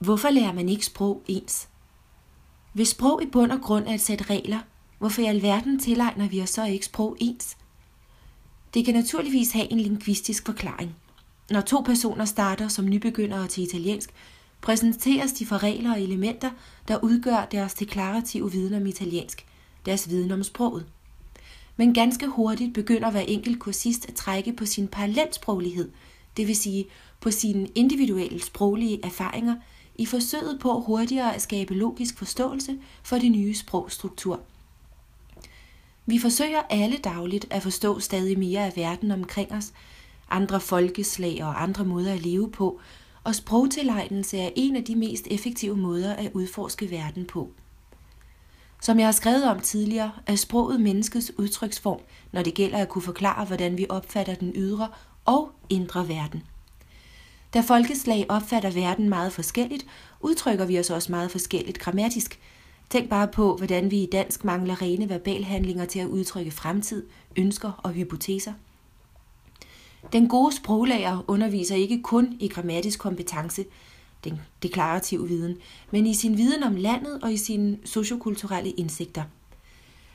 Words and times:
Hvorfor 0.00 0.30
lærer 0.30 0.52
man 0.52 0.68
ikke 0.68 0.86
sprog 0.86 1.22
ens? 1.28 1.68
Hvis 2.72 2.88
sprog 2.88 3.22
i 3.22 3.26
bund 3.26 3.52
og 3.52 3.60
grund 3.60 3.86
er 3.86 3.94
et 3.94 4.00
sæt 4.00 4.30
regler, 4.30 4.58
hvorfor 4.98 5.22
i 5.22 5.24
alverden 5.24 5.78
tilegner 5.78 6.28
vi 6.28 6.42
os 6.42 6.50
så 6.50 6.64
ikke 6.64 6.86
sprog 6.86 7.16
ens? 7.20 7.56
Det 8.74 8.84
kan 8.84 8.94
naturligvis 8.94 9.52
have 9.52 9.72
en 9.72 9.80
lingvistisk 9.80 10.46
forklaring. 10.46 10.96
Når 11.50 11.60
to 11.60 11.80
personer 11.80 12.24
starter 12.24 12.68
som 12.68 12.88
nybegyndere 12.88 13.46
til 13.46 13.62
italiensk, 13.62 14.10
præsenteres 14.60 15.32
de 15.32 15.46
for 15.46 15.62
regler 15.62 15.92
og 15.92 16.02
elementer, 16.02 16.50
der 16.88 17.04
udgør 17.04 17.44
deres 17.44 17.74
deklarative 17.74 18.52
viden 18.52 18.74
om 18.74 18.86
italiensk, 18.86 19.46
deres 19.86 20.10
viden 20.10 20.30
om 20.30 20.42
sproget. 20.42 20.86
Men 21.76 21.94
ganske 21.94 22.26
hurtigt 22.26 22.74
begynder 22.74 23.10
hver 23.10 23.20
enkelt 23.20 23.58
kursist 23.58 24.08
at 24.08 24.14
trække 24.14 24.52
på 24.52 24.66
sin 24.66 24.88
parallelsproglighed, 24.88 25.90
det 26.36 26.46
vil 26.46 26.56
sige 26.56 26.86
på 27.20 27.30
sine 27.30 27.68
individuelle 27.74 28.42
sproglige 28.42 29.04
erfaringer, 29.04 29.54
i 29.94 30.06
forsøget 30.06 30.60
på 30.60 30.80
hurtigere 30.80 31.34
at 31.34 31.42
skabe 31.42 31.74
logisk 31.74 32.18
forståelse 32.18 32.78
for 33.02 33.18
det 33.18 33.30
nye 33.30 33.54
sprogstruktur. 33.54 34.40
Vi 36.06 36.18
forsøger 36.18 36.62
alle 36.70 36.96
dagligt 36.96 37.46
at 37.50 37.62
forstå 37.62 38.00
stadig 38.00 38.38
mere 38.38 38.66
af 38.66 38.72
verden 38.76 39.10
omkring 39.10 39.52
os, 39.52 39.72
andre 40.30 40.60
folkeslag 40.60 41.44
og 41.44 41.62
andre 41.62 41.84
måder 41.84 42.12
at 42.12 42.22
leve 42.22 42.50
på, 42.50 42.80
og 43.24 43.34
sprogtilegnelse 43.34 44.38
er 44.38 44.50
en 44.56 44.76
af 44.76 44.84
de 44.84 44.96
mest 44.96 45.26
effektive 45.30 45.76
måder 45.76 46.14
at 46.14 46.30
udforske 46.34 46.90
verden 46.90 47.24
på. 47.26 47.50
Som 48.82 48.98
jeg 48.98 49.06
har 49.06 49.12
skrevet 49.12 49.44
om 49.44 49.60
tidligere, 49.60 50.12
er 50.26 50.36
sproget 50.36 50.80
menneskets 50.80 51.32
udtryksform, 51.38 52.00
når 52.32 52.42
det 52.42 52.54
gælder 52.54 52.78
at 52.78 52.88
kunne 52.88 53.02
forklare, 53.02 53.44
hvordan 53.44 53.78
vi 53.78 53.86
opfatter 53.88 54.34
den 54.34 54.52
ydre 54.54 54.88
og 55.30 55.50
indre 55.68 56.08
verden. 56.08 56.42
Da 57.54 57.60
folkeslag 57.60 58.26
opfatter 58.28 58.70
verden 58.70 59.08
meget 59.08 59.32
forskelligt, 59.32 59.86
udtrykker 60.20 60.64
vi 60.64 60.78
os 60.78 60.90
også 60.90 61.12
meget 61.12 61.30
forskelligt 61.30 61.78
grammatisk. 61.78 62.40
Tænk 62.90 63.08
bare 63.08 63.28
på, 63.28 63.56
hvordan 63.56 63.90
vi 63.90 64.02
i 64.02 64.08
dansk 64.12 64.44
mangler 64.44 64.82
rene 64.82 65.08
verbalhandlinger 65.08 65.84
til 65.84 65.98
at 65.98 66.06
udtrykke 66.06 66.50
fremtid, 66.50 67.06
ønsker 67.36 67.72
og 67.82 67.90
hypoteser. 67.90 68.52
Den 70.12 70.28
gode 70.28 70.56
sproglærer 70.56 71.24
underviser 71.28 71.76
ikke 71.76 72.02
kun 72.02 72.36
i 72.40 72.48
grammatisk 72.48 72.98
kompetence, 72.98 73.64
den 74.24 74.40
deklarative 74.62 75.28
viden, 75.28 75.56
men 75.90 76.06
i 76.06 76.14
sin 76.14 76.36
viden 76.36 76.62
om 76.62 76.76
landet 76.76 77.22
og 77.22 77.32
i 77.32 77.36
sine 77.36 77.78
sociokulturelle 77.84 78.70
indsigter. 78.70 79.22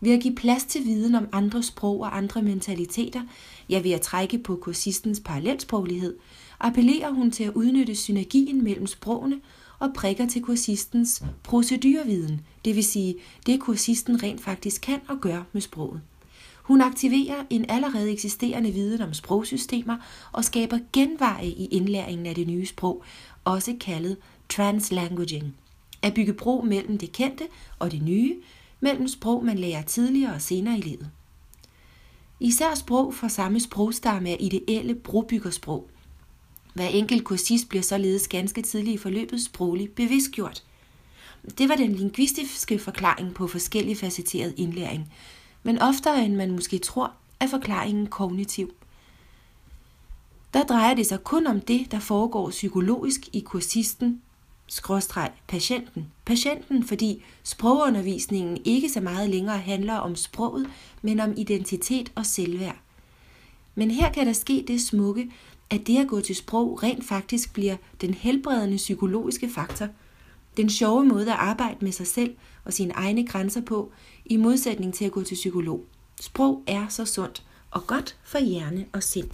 Ved 0.00 0.12
at 0.12 0.20
give 0.20 0.34
plads 0.34 0.64
til 0.64 0.84
viden 0.84 1.14
om 1.14 1.28
andre 1.32 1.62
sprog 1.62 2.00
og 2.00 2.16
andre 2.16 2.42
mentaliteter, 2.42 3.22
ja 3.68 3.80
ved 3.80 3.90
at 3.90 4.00
trække 4.00 4.38
på 4.38 4.56
kursistens 4.56 5.20
parallelsproglighed, 5.20 6.16
appellerer 6.60 7.10
hun 7.10 7.30
til 7.30 7.44
at 7.44 7.52
udnytte 7.54 7.94
synergien 7.94 8.64
mellem 8.64 8.86
sprogene 8.86 9.40
og 9.78 9.90
prikker 9.94 10.26
til 10.26 10.42
kursistens 10.42 11.22
procedurviden, 11.44 12.40
det 12.64 12.76
vil 12.76 12.84
sige 12.84 13.16
det 13.46 13.60
kursisten 13.60 14.22
rent 14.22 14.40
faktisk 14.40 14.80
kan 14.80 15.00
og 15.08 15.20
gør 15.20 15.42
med 15.52 15.60
sproget. 15.60 16.00
Hun 16.62 16.80
aktiverer 16.80 17.44
en 17.50 17.64
allerede 17.68 18.12
eksisterende 18.12 18.70
viden 18.70 19.02
om 19.02 19.14
sprogsystemer 19.14 19.96
og 20.32 20.44
skaber 20.44 20.78
genveje 20.92 21.46
i 21.46 21.66
indlæringen 21.66 22.26
af 22.26 22.34
det 22.34 22.46
nye 22.46 22.66
sprog, 22.66 23.04
også 23.44 23.76
kaldet 23.80 24.16
translanguaging. 24.48 25.56
At 26.02 26.14
bygge 26.14 26.32
bro 26.32 26.60
mellem 26.60 26.98
det 26.98 27.12
kendte 27.12 27.44
og 27.78 27.92
det 27.92 28.02
nye, 28.02 28.36
mellem 28.80 29.08
sprog, 29.08 29.44
man 29.44 29.58
lærer 29.58 29.82
tidligere 29.82 30.34
og 30.34 30.42
senere 30.42 30.78
i 30.78 30.80
livet. 30.80 31.10
Især 32.40 32.74
sprog 32.74 33.14
fra 33.14 33.28
samme 33.28 33.60
sprogstamme 33.60 34.30
er 34.30 34.36
ideelle 34.40 34.94
brobyggersprog. 34.94 35.88
Hver 36.74 36.88
enkelt 36.88 37.24
kursist 37.24 37.68
bliver 37.68 37.82
således 37.82 38.28
ganske 38.28 38.62
tidligt 38.62 38.94
i 38.94 39.02
forløbet 39.02 39.44
sprogligt 39.44 39.94
bevidstgjort. 39.94 40.62
Det 41.58 41.68
var 41.68 41.74
den 41.74 41.92
lingvistiske 41.92 42.78
forklaring 42.78 43.34
på 43.34 43.46
forskellig 43.46 43.96
facetteret 43.96 44.54
indlæring, 44.56 45.12
men 45.62 45.78
oftere 45.78 46.24
end 46.24 46.36
man 46.36 46.50
måske 46.50 46.78
tror, 46.78 47.12
er 47.40 47.46
forklaringen 47.46 48.06
kognitiv. 48.06 48.72
Der 50.54 50.62
drejer 50.62 50.94
det 50.94 51.06
sig 51.06 51.24
kun 51.24 51.46
om 51.46 51.60
det, 51.60 51.90
der 51.90 51.98
foregår 52.00 52.50
psykologisk 52.50 53.28
i 53.32 53.40
kursisten, 53.40 54.22
skråstreg 54.68 55.30
patienten. 55.48 56.06
Patienten, 56.24 56.84
fordi 56.84 57.22
sprogundervisningen 57.42 58.58
ikke 58.64 58.88
så 58.88 59.00
meget 59.00 59.30
længere 59.30 59.58
handler 59.58 59.94
om 59.94 60.16
sproget, 60.16 60.70
men 61.02 61.20
om 61.20 61.34
identitet 61.36 62.12
og 62.14 62.26
selvværd. 62.26 62.76
Men 63.74 63.90
her 63.90 64.12
kan 64.12 64.26
der 64.26 64.32
ske 64.32 64.64
det 64.68 64.80
smukke, 64.80 65.30
at 65.70 65.86
det 65.86 65.98
at 65.98 66.08
gå 66.08 66.20
til 66.20 66.36
sprog 66.36 66.82
rent 66.82 67.04
faktisk 67.04 67.52
bliver 67.52 67.76
den 68.00 68.14
helbredende 68.14 68.76
psykologiske 68.76 69.50
faktor. 69.50 69.88
Den 70.56 70.70
sjove 70.70 71.04
måde 71.04 71.32
at 71.32 71.38
arbejde 71.38 71.76
med 71.80 71.92
sig 71.92 72.06
selv 72.06 72.34
og 72.64 72.72
sine 72.72 72.92
egne 72.92 73.26
grænser 73.26 73.60
på, 73.60 73.92
i 74.24 74.36
modsætning 74.36 74.94
til 74.94 75.04
at 75.04 75.12
gå 75.12 75.22
til 75.22 75.34
psykolog. 75.34 75.84
Sprog 76.20 76.62
er 76.66 76.88
så 76.88 77.04
sundt 77.04 77.42
og 77.70 77.86
godt 77.86 78.16
for 78.24 78.38
hjerne 78.38 78.86
og 78.92 79.02
sind. 79.02 79.30